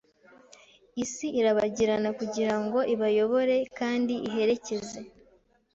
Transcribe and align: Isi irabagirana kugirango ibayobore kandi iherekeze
Isi 1.03 1.27
irabagirana 1.39 2.09
kugirango 2.19 2.79
ibayobore 2.93 3.57
kandi 3.77 4.13
iherekeze 4.27 4.99